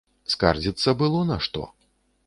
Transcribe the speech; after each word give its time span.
Скардзіцца 0.33 0.89
было 1.03 1.19
на 1.33 1.37
што. 1.47 1.71